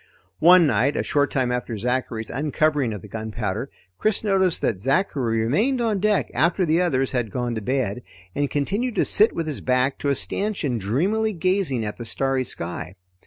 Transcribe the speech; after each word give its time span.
One 0.39 0.65
night 0.65 0.97
a 0.97 1.03
short 1.03 1.29
time 1.29 1.51
after 1.51 1.77
Zachary's 1.77 2.31
uncovering 2.31 2.91
of 2.91 3.03
the 3.03 3.07
gunpowder, 3.07 3.69
Chris 3.99 4.23
noticed 4.23 4.59
that 4.63 4.79
Zachary 4.79 5.41
remained 5.41 5.79
on 5.79 5.99
deck 5.99 6.31
after 6.33 6.65
the 6.65 6.81
others 6.81 7.11
had 7.11 7.29
gone 7.29 7.53
to 7.53 7.61
bed, 7.61 8.01
and 8.33 8.49
continued 8.49 8.95
to 8.95 9.05
sit 9.05 9.31
with 9.35 9.45
his 9.45 9.61
back 9.61 9.99
to 9.99 10.09
a 10.09 10.15
stanchion 10.15 10.79
dreamily 10.79 11.33
gazing 11.33 11.85
at 11.85 11.97
the 11.97 12.05
starry 12.05 12.43
sky. 12.43 12.95